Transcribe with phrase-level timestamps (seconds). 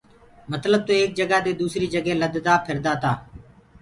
[0.51, 3.11] متلب تو ايڪ جگآ دي دوٚسريٚ جگي لددا ڦِردآ تآ۔